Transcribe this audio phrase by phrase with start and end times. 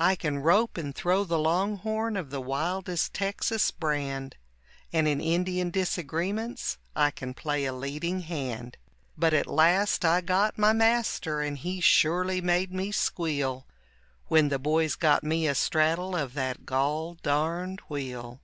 [0.00, 4.34] I can rope and throw the longhorn of the wildest Texas brand,
[4.92, 8.78] And in Indian disagreements I can play a leading hand,
[9.16, 13.64] But at last I got my master and he surely made me squeal
[14.26, 18.40] When the boys got me a straddle of that gol darned wheel.